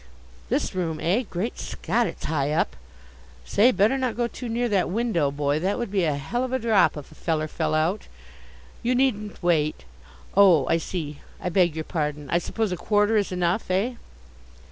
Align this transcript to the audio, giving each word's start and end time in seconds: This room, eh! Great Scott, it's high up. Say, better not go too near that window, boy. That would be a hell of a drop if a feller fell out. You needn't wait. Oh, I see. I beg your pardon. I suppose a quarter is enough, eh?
This 0.49 0.73
room, 0.73 0.99
eh! 0.99 1.21
Great 1.29 1.59
Scott, 1.59 2.07
it's 2.07 2.23
high 2.25 2.51
up. 2.51 2.75
Say, 3.45 3.69
better 3.71 3.99
not 3.99 4.17
go 4.17 4.27
too 4.27 4.49
near 4.49 4.67
that 4.67 4.89
window, 4.89 5.29
boy. 5.29 5.59
That 5.59 5.77
would 5.77 5.91
be 5.91 6.05
a 6.05 6.15
hell 6.17 6.43
of 6.43 6.51
a 6.51 6.57
drop 6.57 6.97
if 6.97 7.11
a 7.11 7.13
feller 7.13 7.47
fell 7.47 7.75
out. 7.75 8.07
You 8.81 8.95
needn't 8.95 9.43
wait. 9.43 9.85
Oh, 10.35 10.65
I 10.67 10.77
see. 10.79 11.19
I 11.39 11.49
beg 11.49 11.75
your 11.75 11.85
pardon. 11.85 12.31
I 12.31 12.39
suppose 12.39 12.71
a 12.71 12.77
quarter 12.77 13.15
is 13.15 13.31
enough, 13.31 13.69
eh? 13.69 13.93